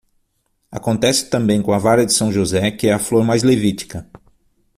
Acontece 0.71 1.29
também 1.29 1.61
com 1.61 1.71
a 1.73 1.77
vara 1.77 2.03
de 2.07 2.11
São 2.11 2.31
José, 2.31 2.71
que 2.71 2.87
é 2.87 2.91
a 2.93 2.97
flor 2.97 3.23
mais 3.23 3.43
levítica. 3.43 4.09